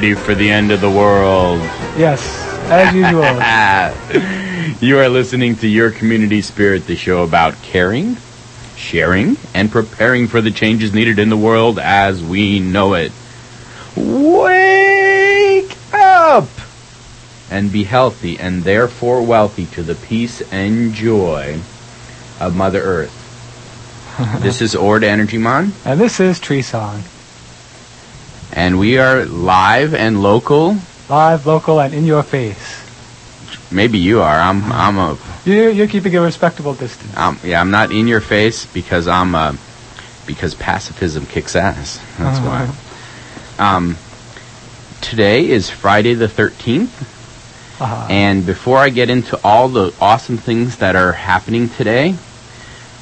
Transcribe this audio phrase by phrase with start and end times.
[0.00, 1.58] Ready for the end of the world?
[1.94, 2.22] Yes,
[2.70, 3.20] as usual.
[4.88, 8.16] you are listening to Your Community Spirit, the show about caring,
[8.76, 13.12] sharing, and preparing for the changes needed in the world as we know it.
[13.94, 16.48] Wake up!
[17.50, 21.60] And be healthy and therefore wealthy to the peace and joy
[22.40, 24.38] of Mother Earth.
[24.40, 25.74] this is Ord Energy Mon.
[25.84, 27.02] and this is Tree Song.
[28.52, 30.76] And we are live and local.
[31.08, 32.78] Live, local, and in your face.
[33.72, 34.38] Maybe you are.
[34.40, 34.70] I'm.
[34.72, 35.18] I'm a.
[35.44, 37.16] You're, you're keeping a respectable distance.
[37.16, 39.34] Um, yeah, I'm not in your face because I'm.
[39.34, 39.54] Uh,
[40.26, 41.98] because pacifism kicks ass.
[42.18, 42.68] That's why.
[43.58, 43.96] Um,
[45.00, 46.88] today is Friday the 13th,
[47.80, 48.06] Uh-huh.
[48.10, 52.14] and before I get into all the awesome things that are happening today,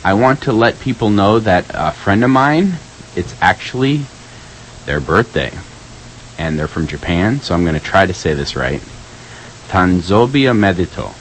[0.04, 2.74] I want to let people know that a friend of mine,
[3.14, 4.06] it's actually
[4.88, 5.52] their birthday,
[6.38, 8.80] and they're from Japan, so I'm going to try to say this right.
[9.68, 11.12] Tanzobia Medito.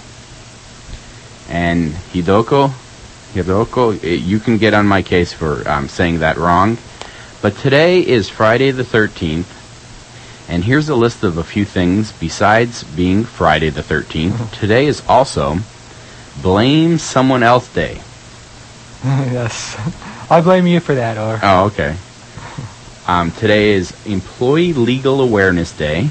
[1.51, 2.69] And Hidoko,
[3.33, 6.77] Hidoko, eh, you can get on my case for um, saying that wrong.
[7.41, 9.51] But today is Friday the 13th,
[10.49, 14.57] and here's a list of a few things besides being Friday the 13th.
[14.57, 15.57] Today is also
[16.41, 17.95] Blame Someone Else Day.
[19.03, 19.75] yes.
[20.31, 21.39] I blame you for that, or.
[21.43, 21.97] Oh, okay.
[23.07, 26.09] Um, today is Employee Legal Awareness Day.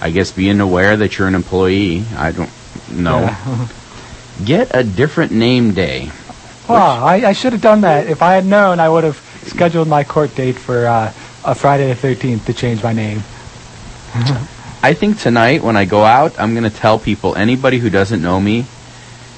[0.00, 2.04] I guess being aware that you're an employee.
[2.16, 2.50] I don't
[2.92, 3.22] know.
[3.22, 3.68] Yeah.
[4.44, 6.10] Get a different name day.
[6.68, 8.06] Ah, I, I should have done that.
[8.06, 9.16] If I had known, I would have
[9.46, 11.12] scheduled my court date for uh,
[11.44, 13.18] a Friday the 13th to change my name.
[14.82, 18.22] I think tonight when I go out, I'm going to tell people, anybody who doesn't
[18.22, 18.64] know me,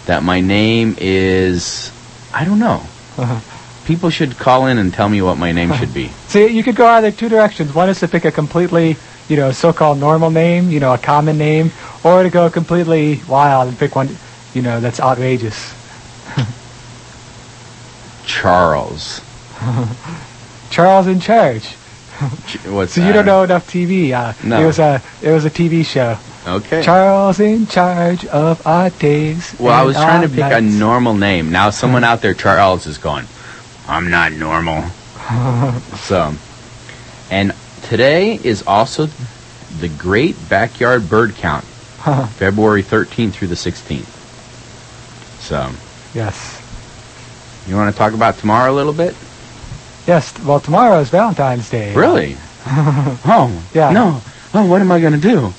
[0.05, 1.93] that my name is.
[2.35, 2.83] I don't know.
[3.89, 6.09] People should call in and tell me what my name should be.
[6.29, 7.75] See, you could go either two directions.
[7.75, 8.99] One is to pick a completely,
[9.31, 11.73] you know, so-called normal name, you know, a common name,
[12.05, 14.11] or to go completely wild and pick one,
[14.53, 15.73] you know, that's outrageous.
[18.27, 19.23] Charles.
[20.71, 21.65] Charles in charge.
[22.47, 24.13] Ch- What's So you don't know enough TV.
[24.13, 24.61] Uh, No.
[24.63, 26.19] It was a it was a TV show.
[26.47, 26.83] Okay.
[26.83, 29.55] Charles in charge of our days.
[29.59, 31.51] Well, I was trying to pick a normal name.
[31.53, 33.25] Now someone out there, Charles, is going,
[33.89, 34.83] I'm not normal.
[35.97, 36.35] so,
[37.31, 37.55] and
[37.85, 39.09] today is also
[39.81, 41.65] the Great Backyard Bird Count,
[42.35, 44.05] February 13th through the 16th.
[45.41, 45.71] So,
[46.15, 46.63] yes.
[47.67, 49.17] you want to talk about tomorrow a little bit?
[50.07, 50.39] Yes.
[50.41, 51.95] Well, tomorrow is Valentine's Day.
[51.95, 52.37] Really?
[52.67, 53.93] oh, Yeah.
[53.93, 54.23] No.
[54.55, 55.53] Oh, what am I going to do?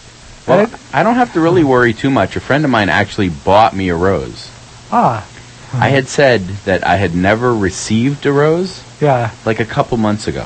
[0.47, 2.35] Well, That I don't have to really worry too much.
[2.35, 4.49] A friend of mine actually bought me a rose.
[4.91, 5.27] Ah.
[5.73, 9.31] I had said that I had never received a rose Yeah.
[9.45, 10.45] like a couple months ago.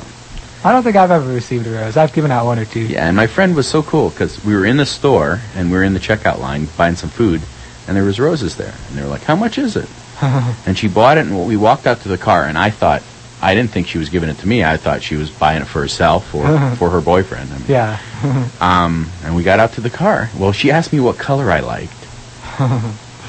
[0.66, 1.98] I don't think I've ever received a rose.
[1.98, 2.82] I've given out one or two.
[2.82, 5.78] Yeah, and my friend was so cool because we were in the store and we
[5.78, 7.42] were in the checkout line buying some food,
[7.88, 9.90] and there was roses there, and they were like, "How much is it?"
[10.22, 13.02] and she bought it, and we walked out to the car, and I thought,
[13.42, 14.64] I didn't think she was giving it to me.
[14.64, 16.46] I thought she was buying it for herself or
[16.78, 17.52] for her boyfriend.
[17.52, 18.00] I mean, Yeah.
[18.62, 20.30] Um, and we got out to the car.
[20.38, 21.92] Well, she asked me what color I liked,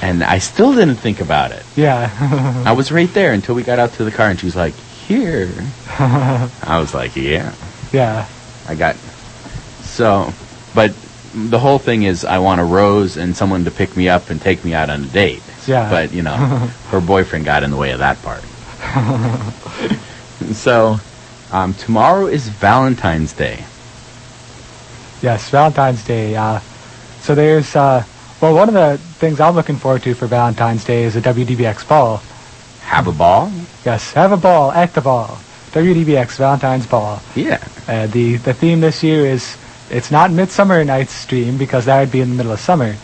[0.02, 1.64] and I still didn't think about it.
[1.76, 2.10] Yeah.
[2.66, 5.52] I was right there until we got out to the car, and she's like, "Here."
[5.98, 7.54] I was like, "Yeah."
[7.92, 8.26] yeah.
[8.68, 8.96] I got
[9.82, 10.32] so,
[10.74, 10.94] but
[11.34, 14.40] the whole thing is I want a rose and someone to pick me up and
[14.40, 15.42] take me out on a date.
[15.66, 15.90] Yeah.
[15.90, 16.36] But you know,
[16.90, 18.42] her boyfriend got in the way of that part.
[20.54, 20.98] so,
[21.52, 23.64] um, tomorrow is Valentine's Day.
[25.22, 26.36] Yes, Valentine's Day.
[26.36, 26.60] Uh,
[27.20, 28.04] so there's, uh,
[28.40, 31.88] well, one of the things I'm looking forward to for Valentine's Day is a WDBX
[31.88, 32.18] ball.
[32.82, 33.50] Have a ball?
[33.82, 35.38] Yes, have a ball, act the ball.
[35.72, 37.22] WDBX Valentine's Ball.
[37.34, 37.66] Yeah.
[37.88, 39.56] Uh, the the theme this year is
[39.90, 42.96] it's not Midsummer Night's Dream because that would be in the middle of summer.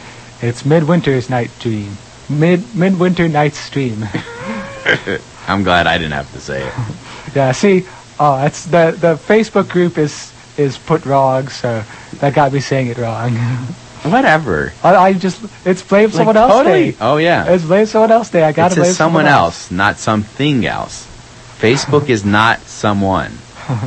[0.42, 1.96] It's Midwinter's Night Dream.
[2.28, 4.04] Mid Midwinter Night's Dream.
[5.48, 6.74] I'm glad I didn't have to say it.
[7.34, 7.86] yeah, see,
[8.20, 11.82] oh, that's the the Facebook group is is put wrong, so
[12.20, 13.34] that got me saying it wrong.
[14.02, 14.72] Whatever.
[14.82, 16.92] I, I just it's blame someone else totally.
[16.92, 16.96] day.
[17.00, 17.52] Oh yeah.
[17.52, 18.42] It's blame someone else day.
[18.42, 21.06] I gotta blame says someone else, not something else.
[21.58, 23.32] Facebook is not someone.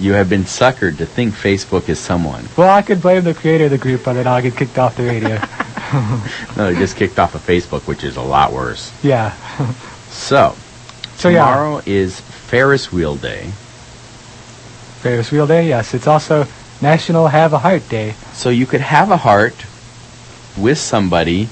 [0.00, 2.44] You have been suckered to think Facebook is someone.
[2.56, 4.96] Well, I could blame the creator of the group, but then I'll get kicked off
[4.96, 5.38] the radio.
[6.56, 8.90] No, they just kicked off of Facebook, which is a lot worse.
[9.04, 9.36] yeah.
[10.10, 10.56] So,
[11.16, 13.52] So yeah, tomorrow is Ferris Wheel Day.
[15.02, 15.68] Ferris Wheel Day.
[15.68, 16.46] Yes, it's also
[16.82, 18.14] National Have a Heart Day.
[18.32, 19.54] So you could have a heart
[20.58, 21.48] with somebody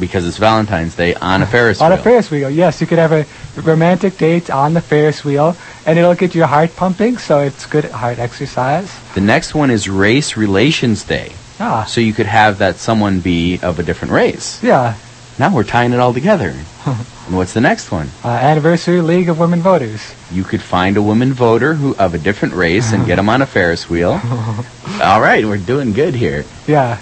[0.00, 1.98] because it's Valentine's Day on a Ferris on wheel.
[1.98, 2.50] a Ferris wheel.
[2.50, 3.26] Yes, you could have a
[3.62, 5.56] romantic date on the Ferris wheel,
[5.86, 8.92] and it'll get your heart pumping, so it's good heart exercise.
[9.14, 11.32] the next one is Race Relations Day.
[11.60, 14.62] Ah, So you could have that someone be of a different race.
[14.62, 14.94] yeah.
[15.40, 16.54] Now we're tying it all together.
[17.28, 18.08] and what's the next one?
[18.24, 20.14] Uh, anniversary League of Women Voters.
[20.32, 23.42] You could find a woman voter who of a different race and get them on
[23.42, 24.12] a Ferris wheel.
[25.02, 26.46] all right, we're doing good here.
[26.66, 26.96] Yeah.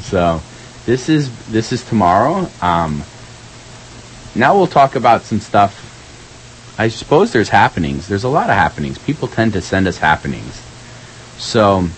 [0.00, 0.40] So
[0.86, 2.48] this is this is tomorrow.
[2.62, 3.02] Um,
[4.36, 5.80] now we'll talk about some stuff.
[6.78, 8.06] I suppose there's happenings.
[8.06, 8.98] There's a lot of happenings.
[8.98, 10.62] People tend to send us happenings.
[11.36, 11.88] So,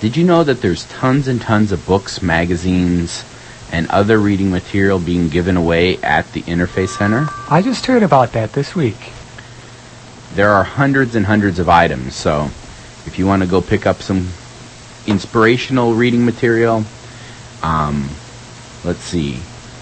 [0.00, 3.24] did you know that there's tons and tons of books, magazines,
[3.72, 7.28] and other reading material being given away at the Interfaith Center?
[7.48, 8.96] I just heard about that this week.
[10.34, 12.14] There are hundreds and hundreds of items.
[12.14, 12.44] So,
[13.06, 14.28] if you want to go pick up some
[15.06, 16.84] inspirational reading material,
[17.62, 18.08] um,
[18.84, 19.40] let's see,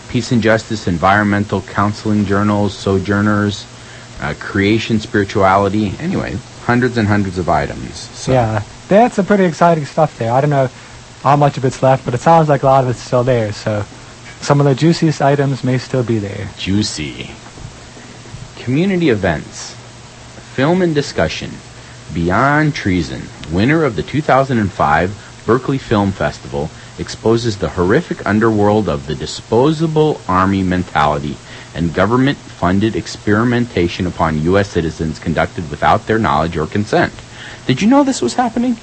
[0.09, 3.67] Peace and Justice, Environmental Counseling Journals, Sojourners,
[4.21, 5.95] uh, Creation, Spirituality.
[5.99, 7.95] Anyway, hundreds and hundreds of items.
[7.95, 10.33] So, Yeah, that's some pretty exciting stuff there.
[10.33, 10.71] I don't know
[11.23, 13.53] how much of it's left, but it sounds like a lot of it's still there.
[13.53, 13.83] So
[14.41, 16.49] some of the juiciest items may still be there.
[16.59, 17.31] Juicy.
[18.57, 19.75] Community events.
[20.55, 21.51] Film and discussion.
[22.15, 23.23] Beyond Treason,
[23.53, 30.63] winner of the 2005 Berkeley Film Festival, exposes the horrific underworld of the disposable army
[30.63, 31.37] mentality
[31.75, 34.69] and government funded experimentation upon U.S.
[34.69, 37.13] citizens conducted without their knowledge or consent.
[37.67, 38.77] Did you know this was happening?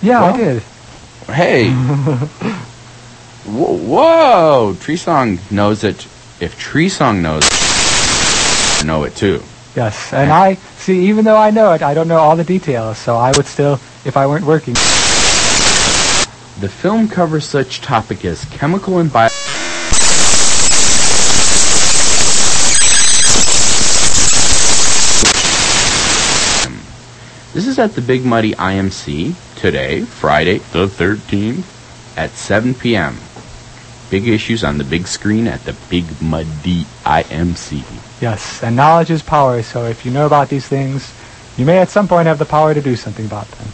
[0.00, 0.62] Yeah, Well- I did.
[1.26, 1.70] Hey!
[3.44, 4.76] whoa, whoa!
[4.80, 6.06] Tree Song knows it.
[6.40, 9.42] If Tree Song knows it, I know it too.
[9.74, 11.08] Yes, and I see.
[11.08, 12.98] Even though I know it, I don't know all the details.
[12.98, 13.74] So I would still,
[14.04, 14.74] if I weren't working.
[16.60, 19.28] The film covers such topic as chemical and bio.
[27.54, 31.62] This is at the Big Muddy IMC today, Friday the 13th,
[32.18, 33.16] at 7 p.m.
[34.10, 37.84] Big issues on the big screen at the Big Muddy IMC.
[38.20, 39.62] Yes, and knowledge is power.
[39.62, 41.14] So if you know about these things,
[41.56, 43.68] you may at some point have the power to do something about them.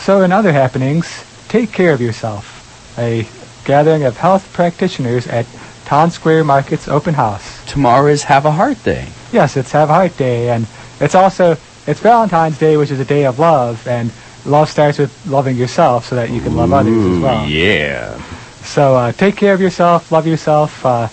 [0.00, 2.98] So in other happenings, take care of yourself.
[2.98, 3.28] A
[3.64, 5.46] gathering of health practitioners at
[5.84, 7.64] Town Square Market's open house.
[7.70, 9.06] Tomorrow is Have a Heart Day.
[9.30, 10.66] Yes, it's Have a Heart Day, and
[11.00, 11.56] it's also
[11.88, 14.12] it's Valentine's Day, which is a day of love, and
[14.44, 17.48] love starts with loving yourself, so that you can love others as well.
[17.48, 18.20] Yeah.
[18.62, 21.08] So uh, take care of yourself, love yourself, uh,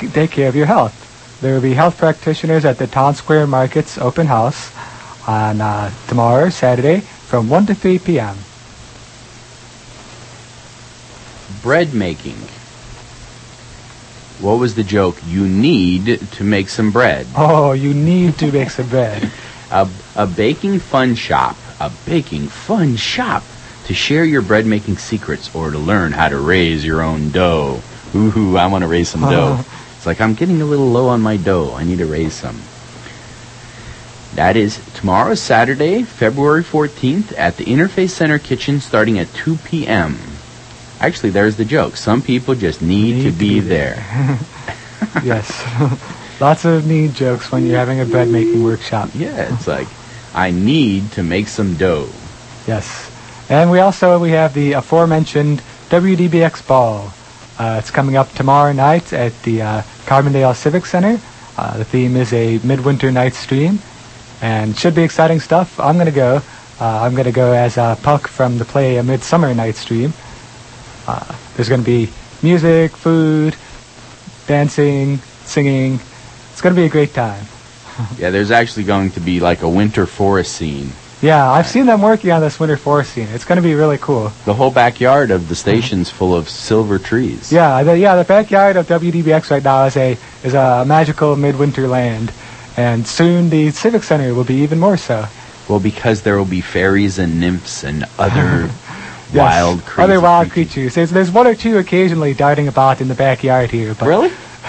[0.00, 1.38] c- take care of your health.
[1.40, 4.72] There will be health practitioners at the Town Square Market's open house
[5.28, 8.36] on uh, tomorrow, Saturday, from 1 to 3 p.m.
[11.62, 12.36] bread making.
[14.40, 15.18] What was the joke?
[15.26, 17.26] You need to make some bread.
[17.36, 19.30] Oh, you need to make some bread.
[19.70, 21.56] A, a baking fun shop.
[21.78, 23.44] A baking fun shop
[23.84, 27.80] to share your bread making secrets or to learn how to raise your own dough.
[28.14, 29.64] Ooh, I want to raise some dough.
[29.96, 31.74] It's like I'm getting a little low on my dough.
[31.74, 32.60] I need to raise some.
[34.36, 40.18] That is tomorrow, Saturday, February 14th, at the Interfaith Center kitchen starting at 2 p.m.
[41.00, 41.96] Actually, there's the joke.
[41.96, 43.96] Some people just need, to, be there.
[45.24, 45.64] yes.
[46.40, 49.08] Lots of need jokes when you're having a bread making workshop.
[49.14, 49.88] Yeah, it's like,
[50.36, 52.10] I need to make some dough.
[52.66, 53.10] Yes.
[53.48, 57.10] And we also we have the aforementioned WDBX Ball.
[57.58, 61.18] Uh, it's coming up tomorrow night at the uh, Carbondale Civic Center.
[61.56, 63.78] Uh, the theme is a midwinter night stream,
[64.42, 65.80] and should be exciting stuff.
[65.80, 66.42] I'm going to go.
[66.78, 70.12] Uh, I'm going to go as uh, Puck from the play A Midsummer Night's Dream.
[71.06, 72.12] Uh, there's going to be
[72.42, 73.56] music, food,
[74.46, 75.16] dancing,
[75.46, 75.94] singing.
[76.52, 77.46] It's going to be a great time.
[78.18, 80.90] Yeah, there's actually going to be like a winter forest scene.
[81.22, 83.28] Yeah, I've seen them working on this winter forest scene.
[83.28, 84.30] It's going to be really cool.
[84.44, 87.50] The whole backyard of the station's full of silver trees.
[87.50, 88.16] Yeah, the, yeah.
[88.16, 92.32] The backyard of WDBX right now is a is a magical midwinter land,
[92.76, 95.26] and soon the Civic Center will be even more so.
[95.68, 98.68] Well, because there will be fairies and nymphs and other
[99.32, 99.98] Yes, wild creatures.
[100.04, 100.94] other wild creatures.
[100.94, 103.94] There's there's one or two occasionally darting about in the backyard here.
[103.94, 104.30] But, Really?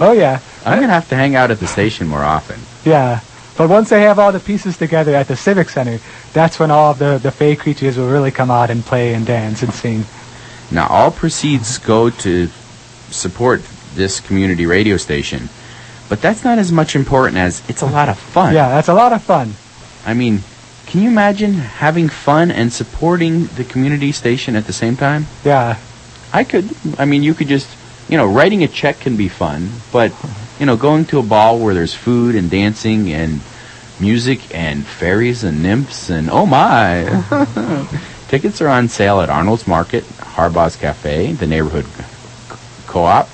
[0.00, 2.60] Oh yeah, I'm gonna have to hang out at the station more often.
[2.84, 3.20] yeah.
[3.56, 5.98] But once they have all the pieces together at the Civic Center,
[6.32, 9.26] that's when all of the the fey creatures will really come out and play and
[9.26, 10.04] dance and sing.
[10.70, 12.46] Now, all proceeds go to
[13.10, 13.62] support
[13.94, 15.48] this community radio station,
[16.08, 17.92] but that's not as much important as it's a mm.
[17.92, 18.54] lot of fun.
[18.54, 19.54] Yeah, that's a lot of fun.
[20.06, 20.42] I mean,
[20.86, 25.26] can you imagine having fun and supporting the community station at the same time?
[25.44, 25.78] Yeah,
[26.32, 26.70] I could.
[26.96, 27.68] I mean, you could just,
[28.08, 30.12] you know, writing a check can be fun, but
[30.58, 33.40] you know, going to a ball where there's food and dancing and
[34.00, 37.24] music and fairies and nymphs and oh my.
[38.28, 41.86] Tickets are on sale at Arnold's Market, Harbaugh's Cafe, the Neighborhood
[42.86, 43.28] Co-op,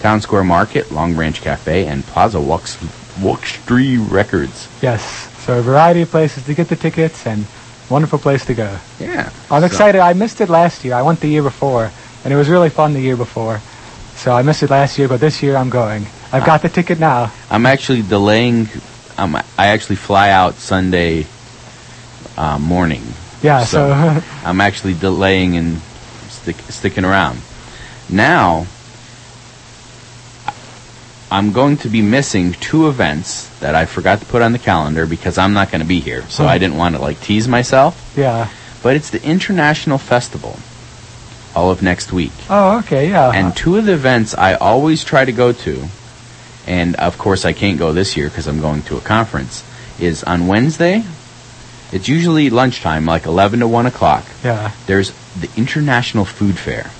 [0.00, 2.76] Town Square Market, Long Branch Cafe, and Plaza Wux,
[3.20, 4.68] Wuxtry Records.
[4.82, 5.28] Yes.
[5.44, 7.46] So a variety of places to get the tickets and
[7.88, 8.76] wonderful place to go.
[8.98, 9.30] Yeah.
[9.50, 10.00] I'm so- excited.
[10.00, 10.94] I missed it last year.
[10.94, 11.90] I went the year before,
[12.24, 13.60] and it was really fun the year before.
[14.16, 16.06] So I missed it last year, but this year I'm going.
[16.32, 17.32] I've got the ticket now.
[17.50, 18.68] I'm actually delaying.
[19.18, 21.26] Um, I actually fly out Sunday
[22.36, 23.02] uh, morning.
[23.42, 23.90] Yeah, so,
[24.44, 25.78] I'm actually delaying and
[26.28, 27.40] stick, sticking around.
[28.08, 28.66] Now,
[31.30, 35.06] I'm going to be missing two events that I forgot to put on the calendar
[35.06, 36.22] because I'm not going to be here.
[36.28, 36.48] So Hmm.
[36.50, 38.12] I didn't want to like tease myself.
[38.16, 38.48] yeah.
[38.82, 40.58] But it's the International Festival
[41.54, 42.32] all of next week.
[42.48, 43.30] Oh, okay, yeah.
[43.30, 45.84] And two of the events I always try to go to,
[46.66, 49.64] and of course I can't go this year because I'm going to a conference,
[49.98, 51.04] is on Wednesday.
[51.92, 54.24] It's usually lunchtime, like 11 to 1 o'clock.
[54.44, 54.70] yeah.
[54.86, 56.90] There's the International Food Fair.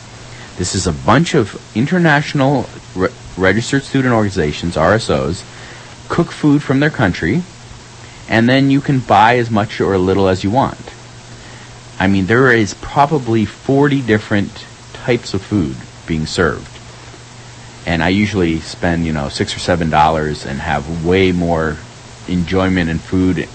[0.57, 5.45] This is a bunch of international re- registered student organizations, RSOs,
[6.09, 7.43] cook food from their country,
[8.29, 10.79] and then you can buy as much or a little as you want.
[11.99, 15.77] I mean, there is probably 40 different types of food
[16.07, 16.70] being served.
[17.87, 21.77] And I usually spend, you know, six or seven dollars and have way more
[22.29, 23.49] enjoyment in food.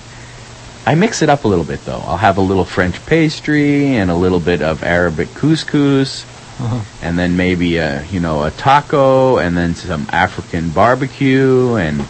[0.87, 2.01] I mix it up a little bit though.
[2.05, 6.25] I'll have a little French pastry and a little bit of Arabic couscous,
[6.59, 6.81] Uh-huh.
[7.01, 12.05] and then maybe a you know a taco, and then some African barbecue, and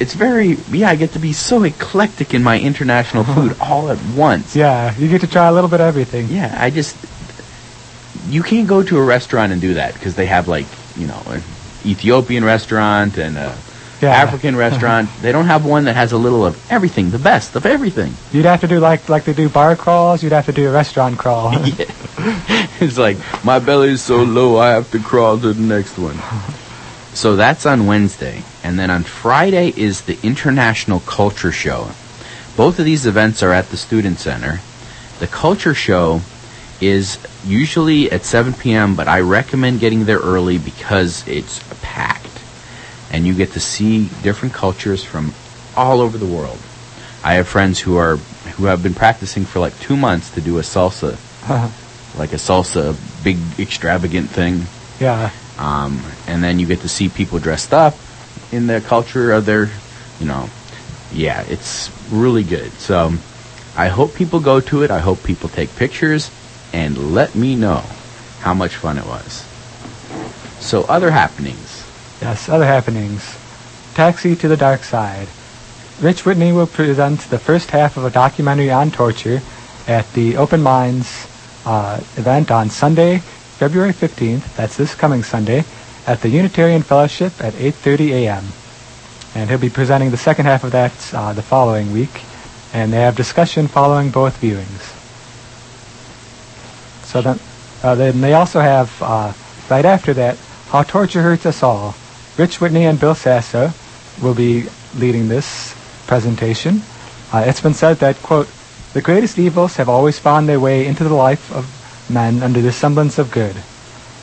[0.00, 0.90] it's very yeah.
[0.90, 4.54] I get to be so eclectic in my international food all at once.
[4.54, 6.28] Yeah, you get to try a little bit of everything.
[6.28, 6.96] Yeah, I just
[8.28, 10.66] you can't go to a restaurant and do that because they have like
[10.96, 11.42] you know an
[11.84, 13.56] Ethiopian restaurant and a
[14.00, 14.10] Yeah.
[14.10, 15.08] African restaurant.
[15.22, 18.12] they don't have one that has a little of everything, the best of everything.
[18.32, 20.22] You'd have to do like like they do bar crawls.
[20.22, 21.52] You'd have to do a restaurant crawl.
[21.78, 21.86] Yeah.
[22.80, 26.18] it's like my belly is so low I have to crawl to the next one.
[27.14, 31.90] So that's on Wednesday, and then on Friday is the International Culture Show.
[32.56, 34.60] Both of these events are at the Student Center.
[35.20, 36.22] The Culture Show
[36.80, 42.26] is usually at 7 p.m., but I recommend getting there early because it's packed,
[43.10, 45.32] and you get to see different cultures from
[45.76, 46.58] all over the world.
[47.24, 48.16] I have friends who are
[48.56, 51.16] who have been practicing for like two months to do a salsa
[52.18, 54.62] like a salsa big extravagant thing
[55.00, 55.30] yeah.
[55.58, 57.94] um, and then you get to see people dressed up
[58.50, 59.68] in their culture of their
[60.18, 60.48] you know
[61.12, 63.12] yeah it's really good so
[63.76, 66.30] i hope people go to it i hope people take pictures
[66.72, 67.82] and let me know
[68.40, 69.44] how much fun it was
[70.60, 71.84] so other happenings
[72.20, 73.38] Yes, other happenings.
[73.94, 75.28] Taxi to the Dark Side.
[76.00, 79.40] Rich Whitney will present the first half of a documentary on torture
[79.86, 81.28] at the Open Minds
[81.64, 85.64] uh, event on Sunday, February 15th, that's this coming Sunday,
[86.08, 88.44] at the Unitarian Fellowship at 8.30 a.m.
[89.36, 92.22] And he'll be presenting the second half of that uh, the following week,
[92.72, 94.97] and they have discussion following both viewings.
[97.08, 97.40] So then,
[97.82, 99.32] uh, then they also have, uh,
[99.70, 100.36] right after that,
[100.68, 101.94] How Torture Hurts Us All.
[102.36, 103.72] Rich Whitney and Bill Sasso
[104.20, 105.74] will be leading this
[106.06, 106.82] presentation.
[107.32, 108.46] Uh, it's been said that, quote,
[108.92, 111.64] the greatest evils have always found their way into the life of
[112.10, 113.56] men under the semblance of good.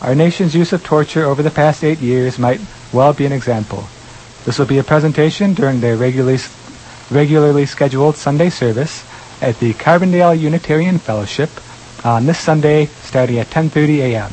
[0.01, 2.61] Our nation's use of torture over the past eight years might
[2.93, 3.85] well be an example.
[4.45, 6.37] This will be a presentation during their regularly,
[7.09, 9.03] regularly scheduled Sunday service
[9.41, 11.49] at the Carbondale Unitarian Fellowship
[12.05, 14.31] on this Sunday starting at 10.30 a.m.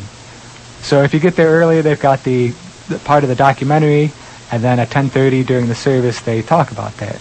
[0.83, 2.53] So if you get there early, they've got the,
[2.89, 4.13] the part of the documentary,
[4.51, 7.21] and then at 10.30 during the service, they talk about that.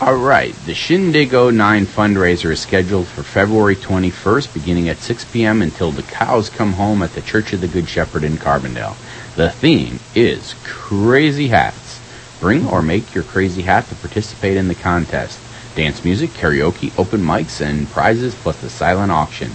[0.00, 5.62] All right, the Shindigo 09 fundraiser is scheduled for February 21st, beginning at 6 p.m.
[5.62, 8.96] until the cows come home at the Church of the Good Shepherd in Carbondale.
[9.36, 12.00] The theme is Crazy Hats.
[12.40, 15.38] Bring or make your crazy hat to participate in the contest.
[15.74, 19.50] Dance music, karaoke, open mics, and prizes plus the silent auction.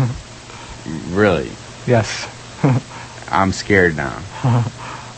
[1.11, 1.53] really?
[1.87, 2.27] Yes.
[3.31, 4.19] I'm scared now.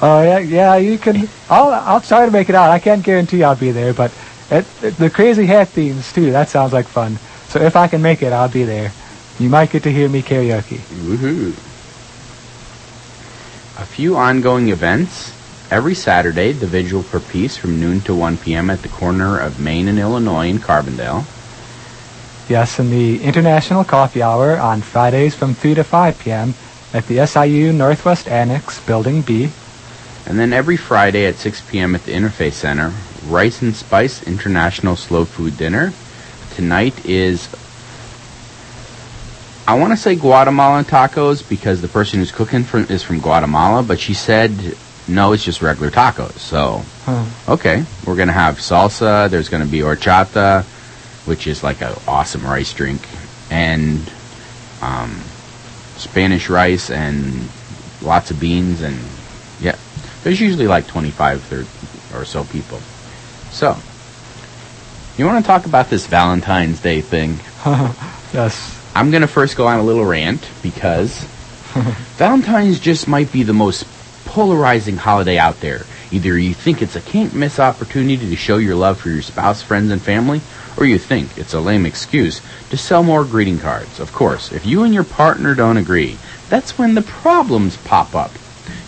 [0.03, 0.77] Oh yeah, yeah.
[0.77, 1.29] You can.
[1.49, 2.71] I'll I'll try to make it out.
[2.71, 4.13] I can't guarantee I'll be there, but
[4.51, 6.33] it, it- the crazy hat themes too.
[6.33, 7.19] That sounds like fun.
[7.49, 8.93] So if I can make it, I'll be there.
[9.39, 10.79] You might get to hear me karaoke.
[10.79, 11.53] Woohoo.
[13.79, 15.33] A few ongoing events.
[15.71, 18.71] Every Saturday, the Vigil for Peace from noon to 1 p.m.
[18.71, 21.25] at the corner of Main and Illinois in Carbondale.
[22.49, 26.55] Yes, and the International Coffee Hour on Fridays from 3 to 5 p.m.
[26.95, 29.51] at the SIU Northwest Annex, Building B.
[30.27, 31.95] And then every Friday at 6 p.m.
[31.95, 32.93] at the Interfaith Center,
[33.29, 35.93] Rice and Spice International Slow Food Dinner.
[36.55, 37.49] Tonight is,
[39.69, 43.83] I want to say Guatemalan tacos because the person who's cooking from, is from Guatemala,
[43.83, 44.77] but she said
[45.09, 46.39] no, it's just regular tacos.
[46.39, 47.25] So, Huh.
[47.49, 49.31] okay, we're gonna have salsa.
[49.31, 50.65] There's gonna be horchata,
[51.27, 53.07] which is like an awesome rice drink,
[53.51, 54.01] and
[54.83, 55.21] um,
[55.97, 57.49] Spanish rice and
[58.03, 58.99] lots of beans and
[59.61, 59.77] yeah.
[60.27, 62.81] There's usually like 25 30 or so people.
[63.53, 63.77] So,
[65.17, 67.39] you want to talk about this Valentine's Day thing?
[68.35, 68.77] yes.
[68.93, 71.23] I'm going to first go on a little rant because
[72.17, 73.87] Valentine's just might be the most
[74.25, 75.83] polarizing holiday out there.
[76.11, 79.63] Either you think it's a can't miss opportunity to show your love for your spouse,
[79.63, 80.41] friends, and family,
[80.77, 82.41] or you think it's a lame excuse
[82.71, 84.01] to sell more greeting cards.
[84.01, 86.19] Of course, if you and your partner don't agree,
[86.49, 88.33] that's when the problems pop up.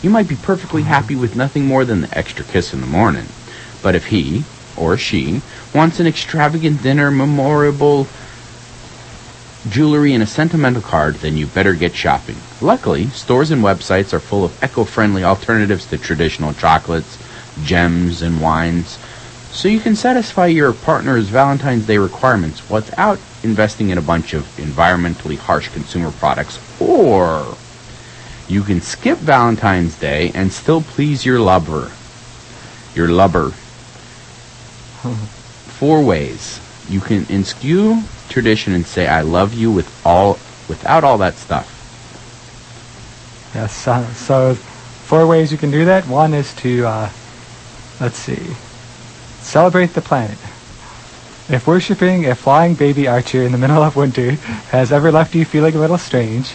[0.03, 3.27] You might be perfectly happy with nothing more than the extra kiss in the morning.
[3.83, 4.45] But if he
[4.77, 5.43] or she
[5.75, 8.07] wants an extravagant dinner, memorable
[9.69, 12.37] jewelry, and a sentimental card, then you better get shopping.
[12.61, 17.19] Luckily, stores and websites are full of eco-friendly alternatives to traditional chocolates,
[17.65, 18.99] gems, and wines,
[19.51, 24.45] so you can satisfy your partner's Valentine's Day requirements without investing in a bunch of
[24.57, 27.57] environmentally harsh consumer products, or
[28.49, 31.93] you can skip Valentine's Day and still please your lover.
[32.95, 33.51] Your lover.
[35.79, 36.61] Four ways.
[36.89, 41.75] You can inskew tradition and say I love you with all without all that stuff.
[43.55, 43.89] Yes.
[43.89, 46.07] Uh, so, four ways you can do that.
[46.07, 47.11] One is to, uh,
[48.01, 48.55] let's see,
[49.41, 50.39] celebrate the planet.
[51.49, 54.33] If worshipping a flying baby archer in the middle of winter
[54.71, 56.55] has ever left you feeling a little strange,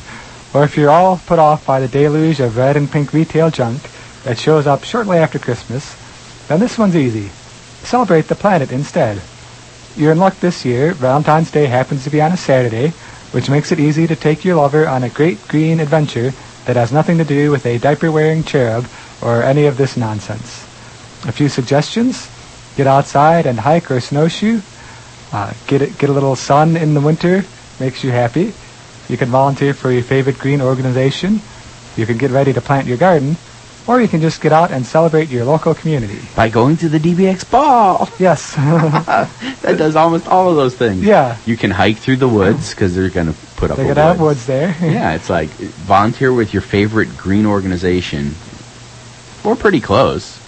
[0.54, 3.82] or if you're all put off by the deluge of red and pink retail junk
[4.24, 5.96] that shows up shortly after Christmas,
[6.48, 7.30] then this one's easy.
[7.84, 9.22] Celebrate the planet instead.
[9.96, 10.94] You're in luck this year.
[10.94, 12.90] Valentine's Day happens to be on a Saturday,
[13.32, 16.32] which makes it easy to take your lover on a great green adventure
[16.66, 18.88] that has nothing to do with a diaper-wearing cherub
[19.22, 20.64] or any of this nonsense.
[21.26, 22.30] A few suggestions.
[22.76, 24.62] Get outside and hike or snowshoe.
[25.32, 27.44] Uh, get, a, get a little sun in the winter.
[27.80, 28.54] Makes you happy.
[29.14, 31.40] You can volunteer for your favorite green organization.
[31.96, 33.38] You can get ready to plant your garden.
[33.86, 36.20] Or you can just get out and celebrate your local community.
[36.36, 38.10] By going to the DBX ball.
[38.18, 38.56] Yes.
[38.56, 41.04] that does almost all of those things.
[41.04, 41.38] yeah.
[41.46, 43.98] You can hike through the woods because they're going to put up They a could
[43.98, 44.76] have woods there.
[44.82, 48.32] yeah, it's like volunteer with your favorite green organization.
[49.46, 50.42] We're pretty close.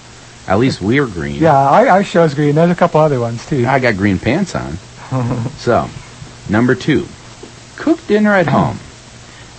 [0.48, 1.36] At least we're green.
[1.36, 2.56] Yeah, our, our show's green.
[2.56, 3.64] There's a couple other ones, too.
[3.68, 4.78] I got green pants on.
[5.58, 5.88] so,
[6.50, 7.08] number two,
[7.76, 8.80] cook dinner at home.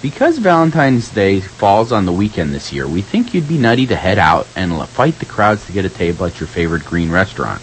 [0.03, 3.97] Because Valentine's Day falls on the weekend this year, we think you'd be nutty to
[3.97, 7.63] head out and fight the crowds to get a table at your favorite green restaurant.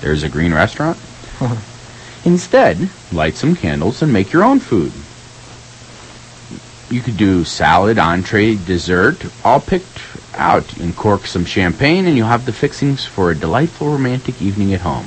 [0.00, 0.98] There's a green restaurant?
[2.24, 4.92] Instead, light some candles and make your own food.
[6.94, 10.00] You could do salad, entree, dessert, all picked
[10.34, 10.78] out.
[10.78, 14.80] And cork some champagne, and you'll have the fixings for a delightful romantic evening at
[14.80, 15.06] home.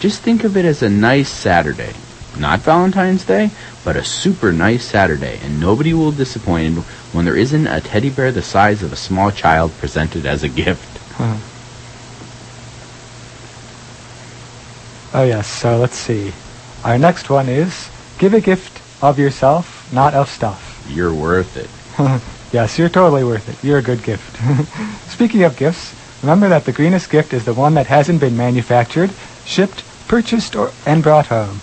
[0.00, 1.94] Just think of it as a nice Saturday.
[2.38, 3.50] Not Valentine's Day,
[3.84, 8.10] but a super nice Saturday, and nobody will be disappointed when there isn't a teddy
[8.10, 10.94] bear the size of a small child presented as a gift.
[15.14, 15.46] Oh, yes.
[15.46, 16.32] So let's see.
[16.82, 20.84] Our next one is give a gift of yourself, not of stuff.
[20.88, 21.70] You're worth it.
[22.52, 23.64] yes, you're totally worth it.
[23.64, 24.36] You're a good gift.
[25.10, 29.12] Speaking of gifts, remember that the greenest gift is the one that hasn't been manufactured,
[29.44, 31.60] shipped, purchased, or and brought home.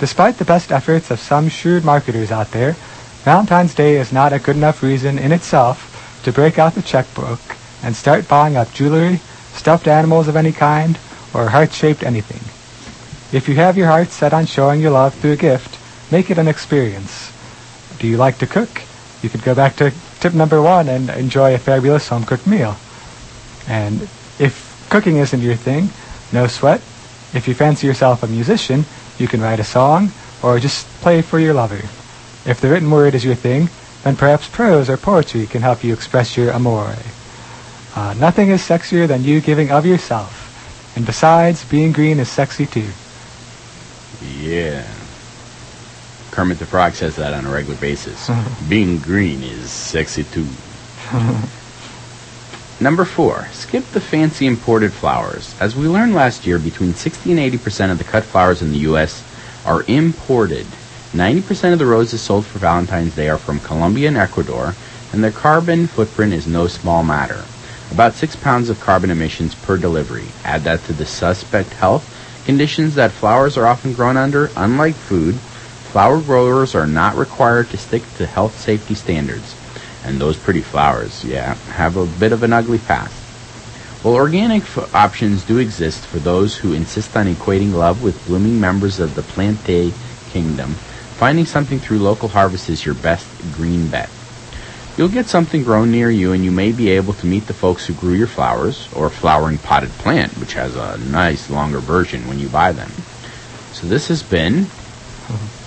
[0.00, 2.72] Despite the best efforts of some shrewd marketers out there,
[3.22, 7.38] Valentine's Day is not a good enough reason in itself to break out the checkbook
[7.82, 9.20] and start buying up jewelry,
[9.52, 10.98] stuffed animals of any kind,
[11.34, 12.40] or heart-shaped anything.
[13.36, 15.78] If you have your heart set on showing your love through a gift,
[16.10, 17.30] make it an experience.
[17.98, 18.82] Do you like to cook?
[19.22, 22.78] You could go back to tip number one and enjoy a fabulous home-cooked meal.
[23.68, 24.08] And
[24.38, 25.90] if cooking isn't your thing,
[26.32, 26.80] no sweat.
[27.34, 28.86] If you fancy yourself a musician,
[29.20, 30.10] you can write a song
[30.42, 31.80] or just play for your lover.
[32.46, 33.68] If the written word is your thing,
[34.02, 36.94] then perhaps prose or poetry can help you express your amore.
[37.94, 40.96] Uh, nothing is sexier than you giving of yourself.
[40.96, 42.88] And besides, being green is sexy too.
[44.38, 44.86] Yeah.
[46.30, 48.30] Kermit the Frog says that on a regular basis.
[48.68, 50.46] Being green is sexy too.
[52.82, 55.54] Number four, skip the fancy imported flowers.
[55.60, 58.78] As we learned last year, between 60 and 80% of the cut flowers in the
[58.78, 59.22] U.S.
[59.66, 60.64] are imported.
[61.12, 64.74] 90% of the roses sold for Valentine's Day are from Colombia and Ecuador,
[65.12, 67.44] and their carbon footprint is no small matter.
[67.90, 70.28] About 6 pounds of carbon emissions per delivery.
[70.42, 72.16] Add that to the suspect health
[72.46, 74.48] conditions that flowers are often grown under.
[74.56, 79.54] Unlike food, flower growers are not required to stick to health safety standards.
[80.04, 83.14] And those pretty flowers, yeah, have a bit of an ugly past.
[84.02, 88.58] Well, organic f- options do exist for those who insist on equating love with blooming
[88.58, 89.92] members of the plantain
[90.30, 90.72] kingdom.
[91.18, 94.08] Finding something through local harvest is your best green bet.
[94.96, 97.86] You'll get something grown near you, and you may be able to meet the folks
[97.86, 102.26] who grew your flowers, or a flowering potted plant, which has a nice longer version
[102.26, 102.90] when you buy them.
[103.72, 105.59] So this has been mm-hmm.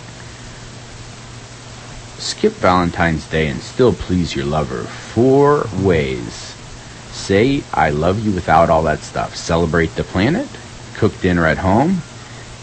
[2.24, 4.84] Skip Valentine's Day and still please your lover.
[4.84, 6.56] Four ways.
[7.12, 9.36] Say I love you without all that stuff.
[9.36, 10.48] Celebrate the planet.
[10.96, 12.02] Cook dinner at home.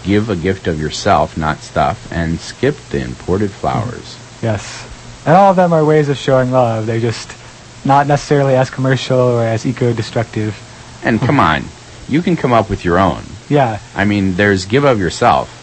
[0.02, 2.10] Give a gift of yourself, not stuff.
[2.10, 4.18] And skip the imported flowers.
[4.42, 4.86] Yes.
[5.26, 6.86] And all of them are ways of showing love.
[6.86, 7.36] They're just
[7.84, 10.56] not necessarily as commercial or as eco-destructive.
[11.04, 11.64] And come on,
[12.08, 13.22] you can come up with your own.
[13.48, 15.59] Yeah, I mean, there's give of yourself.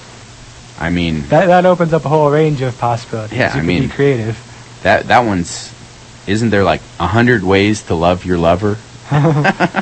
[0.79, 3.37] I mean, that, that opens up a whole range of possibilities.
[3.37, 4.37] Yeah, you I mean- be creative.
[4.83, 5.73] that that one's.
[6.27, 8.77] Isn't there like a hundred ways to love your lover?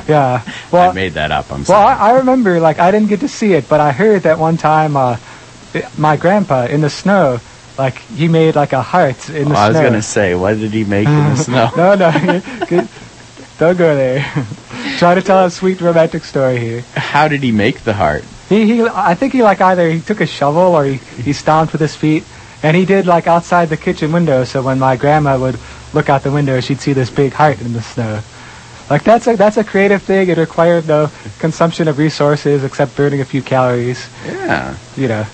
[0.08, 0.42] Yeah.
[0.70, 1.46] Well, I made that up.
[1.50, 1.94] I'm Well, sorry.
[1.96, 4.56] I, I remember, like, I didn't get to see it, but I heard that one
[4.56, 5.16] time, uh,
[5.74, 7.40] it- my grandpa in the snow,
[7.76, 10.70] like, he made like a heart in the Oh, I was gonna say, what did
[10.72, 11.70] he make in the snow?
[11.76, 12.12] no, no,
[13.58, 14.24] don't go there.
[14.98, 16.82] Try to tell a sweet romantic story here.
[16.94, 18.24] How did he make the heart?
[18.48, 21.72] He, he, I think he like either he took a shovel or he, he stomped
[21.72, 22.24] with his feet,
[22.62, 24.44] and he did like outside the kitchen window.
[24.44, 25.58] So when my grandma would
[25.92, 28.20] look out the window, she'd see this big heart in the snow.
[28.88, 30.28] Like that's a that's a creative thing.
[30.28, 34.08] It required no consumption of resources except burning a few calories.
[34.24, 35.26] Yeah, You know,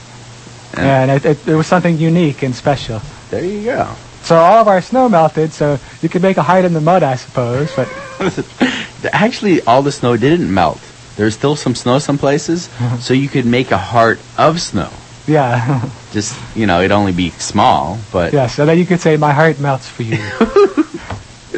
[0.74, 1.02] Yeah.
[1.02, 3.02] and it, it, it was something unique and special.
[3.30, 3.92] there you go.
[4.22, 7.02] So all of our snow melted, so you could make a heart in the mud,
[7.02, 7.70] I suppose.
[7.76, 7.88] But
[9.12, 10.80] Actually, all the snow didn't melt.
[11.16, 12.68] There's still some snow some places,
[13.00, 14.90] so you could make a heart of snow.
[15.26, 18.46] yeah, Just you know, it'd only be small, but yeah.
[18.46, 20.16] So then you could say, "My heart melts for you."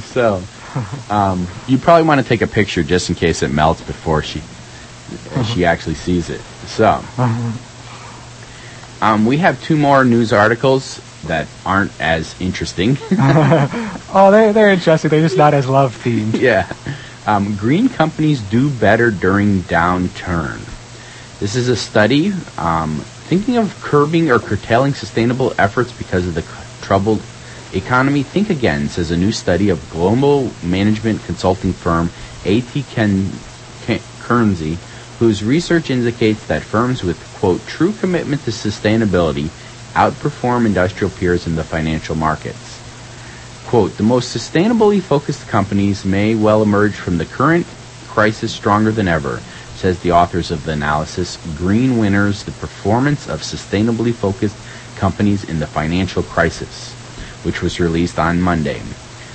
[0.00, 0.42] so
[1.10, 4.40] um, you probably want to take a picture just in case it melts before she
[5.52, 6.40] she actually sees it.
[6.66, 7.02] So
[9.00, 12.96] um, we have two more news articles that aren't as interesting.
[13.12, 15.10] oh, they're they're interesting.
[15.10, 16.40] They're just not as love themed.
[16.40, 16.72] yeah.
[17.26, 20.60] Um, green companies do better during downturn.
[21.40, 26.42] This is a study um, thinking of curbing or curtailing sustainable efforts because of the
[26.42, 26.48] c-
[26.82, 27.22] troubled
[27.72, 28.22] economy.
[28.22, 32.10] Think again, says a new study of global management consulting firm
[32.44, 33.30] AT Ken,
[33.84, 34.76] Ken, Kearnsey,
[35.18, 39.48] whose research indicates that firms with quote true commitment to sustainability
[39.94, 42.73] outperform industrial peers in the financial markets.
[43.74, 47.66] Quote, the most sustainably focused companies may well emerge from the current
[48.06, 49.40] crisis stronger than ever,
[49.74, 54.56] says the authors of the analysis, Green Winners, the performance of sustainably focused
[54.94, 56.92] companies in the financial crisis,
[57.42, 58.80] which was released on Monday.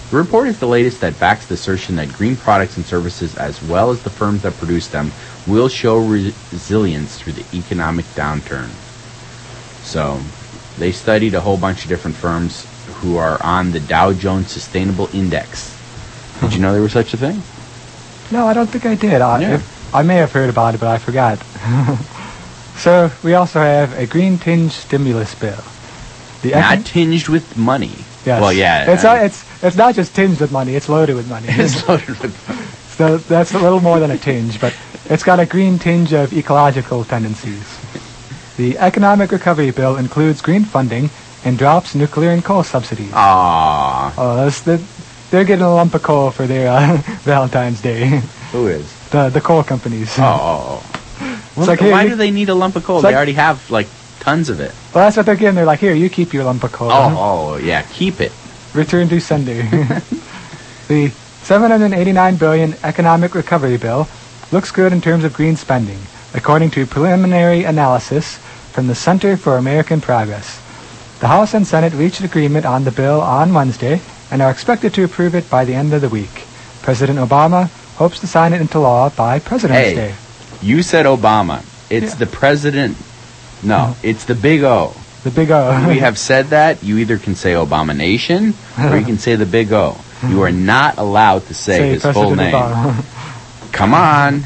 [0.09, 3.61] The report is the latest that backs the assertion that green products and services, as
[3.61, 5.11] well as the firms that produce them,
[5.47, 8.69] will show re- resilience through the economic downturn.
[9.83, 10.21] So,
[10.77, 12.65] they studied a whole bunch of different firms
[13.01, 15.75] who are on the Dow Jones Sustainable Index.
[16.41, 17.41] Did you know there was such a thing?
[18.31, 19.21] No, I don't think I did.
[19.21, 19.55] I, Yeah.
[19.55, 21.39] if- I may have heard about it, but I forgot.
[22.77, 25.57] so we also have a green tinge stimulus bill.
[26.43, 27.91] The econ- Not tinged with money.
[28.25, 28.39] yes.
[28.41, 28.91] Well, yeah.
[28.91, 29.23] It's not.
[29.23, 30.75] It's it's not just tinged with money.
[30.75, 31.47] It's loaded with money.
[31.49, 32.35] it's loaded with.
[32.97, 34.75] so that's a little more than a tinge, but
[35.09, 37.65] it's got a green tinge of ecological tendencies.
[38.57, 41.09] The economic recovery bill includes green funding
[41.45, 43.11] and drops nuclear and coal subsidies.
[43.11, 44.13] Aww.
[44.17, 44.81] Oh, that's the,
[45.31, 48.21] they're getting a lump of coal for their uh, Valentine's Day.
[48.51, 48.95] Who is?
[49.09, 50.13] the the coal companies.
[50.19, 50.23] Oh.
[50.23, 50.83] oh,
[51.21, 51.43] oh.
[51.57, 52.97] Well, like, why here, do they need a lump of coal?
[52.97, 53.87] It's They like- already have like
[54.19, 54.71] tons of it.
[54.93, 55.55] Well, that's what they're getting.
[55.55, 56.91] They're like, here, you keep your lump of coal.
[56.91, 57.81] Oh, oh, yeah.
[57.91, 58.31] Keep it.
[58.73, 59.53] Return to sender.
[60.87, 64.07] the 789 billion economic recovery bill
[64.51, 65.99] looks good in terms of green spending,
[66.33, 68.37] according to preliminary analysis
[68.71, 70.59] from the Center for American Progress.
[71.19, 73.99] The House and Senate reached agreement on the bill on Wednesday
[74.31, 76.45] and are expected to approve it by the end of the week.
[76.81, 79.95] President Obama hopes to sign it into law by President's Hey.
[79.95, 80.13] Day.
[80.61, 81.61] You said Obama.
[81.89, 82.19] It's Yeah.
[82.19, 82.97] the president.
[83.61, 84.93] No, it's the big O.
[85.23, 85.85] The big O.
[85.89, 86.83] we have said that.
[86.83, 89.97] You either can say abomination or you can say the big O.
[90.25, 92.53] You are not allowed to say, his full name.
[92.53, 93.03] Obama.
[93.73, 94.43] Come on.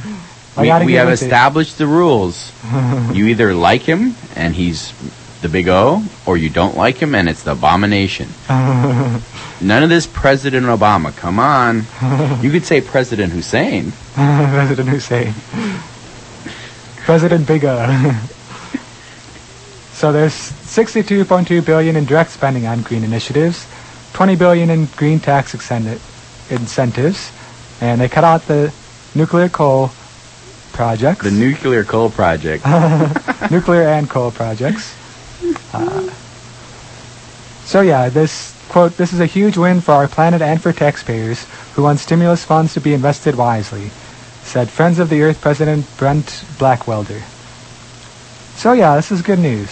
[0.57, 2.51] We, we have it established the rules.
[3.13, 4.93] you either like him and he's
[5.43, 8.27] the big O, or you don't like him and it's the abomination.
[8.49, 11.15] None of this President Obama.
[11.15, 11.83] Come on.
[12.41, 13.91] You could say President Hussein.
[14.15, 15.33] President Hussein.
[17.05, 17.77] President Big O.
[19.93, 23.67] so there's 62.2 billion in direct spending on green initiatives,
[24.13, 27.31] 20 billion in green tax incentives,
[27.81, 28.73] and they cut out the
[29.13, 29.91] nuclear coal
[30.71, 32.65] projects, The nuclear coal project.
[33.51, 34.95] nuclear and coal projects.
[35.73, 36.09] Uh,
[37.65, 41.45] so yeah, this quote, this is a huge win for our planet and for taxpayers
[41.73, 43.89] who want stimulus funds to be invested wisely,
[44.43, 46.25] said Friends of the Earth President Brent
[46.57, 47.21] Blackwelder.
[48.57, 49.69] So yeah, this is good news.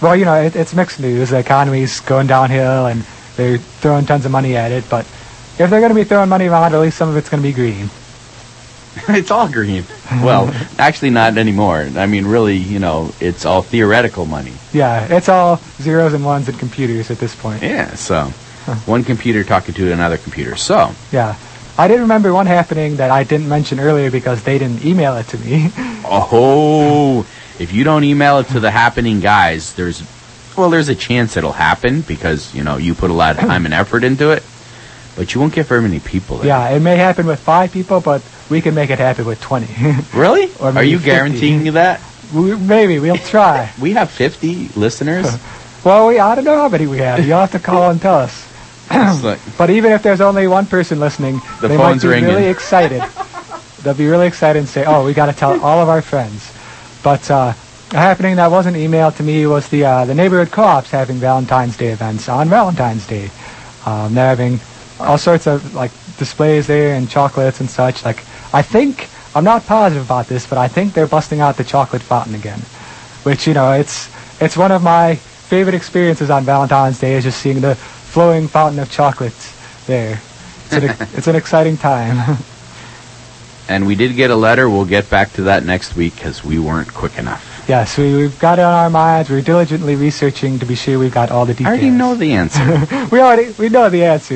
[0.00, 1.30] Well, you know, it, it's mixed news.
[1.30, 3.04] The economy's going downhill and
[3.36, 5.04] they're throwing tons of money at it, but
[5.58, 7.48] if they're going to be throwing money around, at least some of it's going to
[7.48, 7.90] be green.
[9.08, 9.84] it's all green.
[10.24, 11.88] Well, actually, not anymore.
[11.96, 14.52] I mean, really, you know, it's all theoretical money.
[14.72, 17.62] Yeah, it's all zeros and ones and computers at this point.
[17.62, 18.24] Yeah, so
[18.86, 20.56] one computer talking to another computer.
[20.56, 21.36] So, Yeah.
[21.78, 25.28] I did remember one happening that I didn't mention earlier because they didn't email it
[25.28, 25.70] to me.
[26.04, 27.20] oh,
[27.58, 30.02] if you don't email it to the happening guys, there's,
[30.58, 33.64] well, there's a chance it'll happen because, you know, you put a lot of time
[33.64, 34.42] and effort into it,
[35.16, 36.48] but you won't get very many people there.
[36.48, 39.66] yeah, it may happen with five people, but we can make it happen with 20.
[40.14, 40.50] Really?
[40.60, 41.10] Or Are you 50.
[41.10, 42.00] guaranteeing that?
[42.34, 43.70] We- Maybe, we'll try.
[43.80, 45.26] We have 50 listeners.
[45.84, 47.24] well, we, I don't know how many we have.
[47.26, 48.46] You'll have to call and tell us.
[48.90, 52.30] Like- But even if there's only one person listening, The they phone's might be ringing.
[52.30, 53.02] really excited.
[53.82, 56.52] They'll be really excited and say, "Oh, we got to tell all of our friends."
[57.02, 57.54] But uh,
[57.92, 61.78] a happening that wasn't emailed to me was the uh, the neighborhood co-ops having Valentine's
[61.78, 63.30] Day events on Valentine's Day.
[63.86, 64.60] Um, they're having
[64.98, 68.04] all sorts of like displays there and chocolates and such.
[68.04, 71.64] Like I think I'm not positive about this, but I think they're busting out the
[71.64, 72.60] chocolate fountain again,
[73.22, 74.10] which you know it's
[74.40, 78.80] it's one of my favorite experiences on Valentine's Day is just seeing the flowing fountain
[78.80, 79.54] of chocolates
[79.86, 80.20] there.
[80.70, 82.38] It's an, it's an exciting time.
[83.68, 84.68] and we did get a letter.
[84.68, 87.64] We'll get back to that next week because we weren't quick enough.
[87.68, 89.30] yes, we, we've got it on our minds.
[89.30, 91.68] We're diligently researching to be sure we've got all the details.
[91.68, 93.06] I already know the answer.
[93.12, 94.34] we already we know the answer,